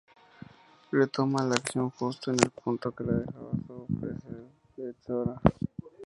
Retoma 0.91 1.43
la 1.45 1.53
acción 1.53 1.91
justo 1.91 2.31
en 2.31 2.37
el 2.43 2.49
punto 2.49 2.91
que 2.91 3.03
la 3.03 3.13
dejaba 3.19 3.51
su 3.67 3.85
predecesora. 3.99 5.39